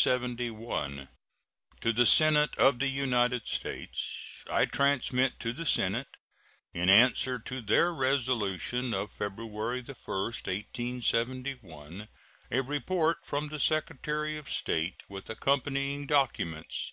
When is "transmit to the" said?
4.64-5.66